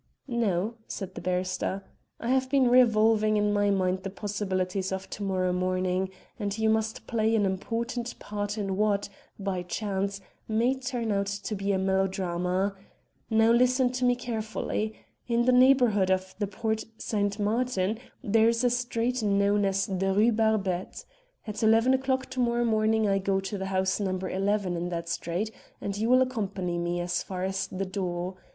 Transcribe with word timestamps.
"No," 0.27 0.77
said 0.87 1.13
the 1.13 1.21
barrister. 1.21 1.83
"I 2.19 2.29
have 2.29 2.49
been 2.49 2.67
revolving 2.71 3.37
in 3.37 3.53
my 3.53 3.69
mind 3.69 4.01
the 4.01 4.09
possibilities 4.09 4.91
of 4.91 5.07
to 5.11 5.21
morrow 5.21 5.53
morning, 5.53 6.09
and 6.39 6.57
you 6.57 6.71
must 6.71 7.05
play 7.05 7.35
an 7.35 7.45
important 7.45 8.17
part 8.17 8.57
in 8.57 8.77
what, 8.77 9.09
by 9.37 9.61
chance, 9.61 10.19
may 10.47 10.73
turn 10.73 11.11
out 11.11 11.27
to 11.27 11.53
be 11.55 11.71
a 11.71 11.77
melodrama. 11.77 12.75
Now, 13.29 13.51
listen 13.51 13.91
to 13.91 14.03
me 14.05 14.15
carefully. 14.15 14.95
In 15.27 15.45
the 15.45 15.51
neighbourhood 15.51 16.09
of 16.09 16.33
the 16.39 16.47
Porte 16.47 16.83
St. 16.97 17.37
Martin 17.37 17.99
there 18.23 18.49
is 18.49 18.63
a 18.63 18.71
street 18.71 19.21
known 19.21 19.65
as 19.65 19.85
the 19.85 20.15
Rue 20.15 20.31
Barbette. 20.31 21.05
At 21.45 21.61
eleven 21.61 21.93
o'clock 21.93 22.25
to 22.31 22.39
morrow 22.39 23.07
I 23.07 23.19
go 23.19 23.39
to 23.39 23.55
the 23.55 23.67
house 23.67 23.99
No. 23.99 24.17
11 24.17 24.75
in 24.75 24.89
that 24.89 25.09
street, 25.09 25.51
and 25.79 25.95
you 25.95 26.09
will 26.09 26.23
accompany 26.23 26.79
me 26.79 26.99
as 26.99 27.21
far 27.21 27.43
as 27.43 27.67
the 27.67 27.85
door. 27.85 28.37